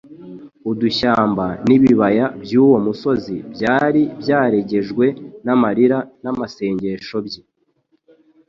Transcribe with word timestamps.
Udushyamba 0.71 1.45
n'ibibaya 1.67 2.25
by'uwo 2.43 2.77
musozi 2.85 3.35
byari 3.53 4.01
byarejejwe 4.21 5.05
n'amarira 5.45 5.97
n'amasengesho 6.23 7.17
bye. 7.25 7.41